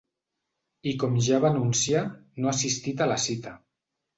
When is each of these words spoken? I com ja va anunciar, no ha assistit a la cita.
I 0.91 0.93
com 1.03 1.19
ja 1.27 1.41
va 1.45 1.51
anunciar, 1.55 2.03
no 2.41 2.51
ha 2.51 2.55
assistit 2.57 3.05
a 3.07 3.11
la 3.13 3.21
cita. 3.29 3.55